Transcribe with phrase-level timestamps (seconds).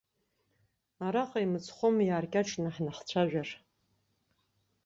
[1.05, 3.49] Араҟа имцхәым иааркьаҿны ҳнахцәажәар.